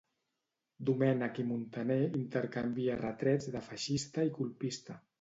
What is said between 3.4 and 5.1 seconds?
de "feixista" i "colpista".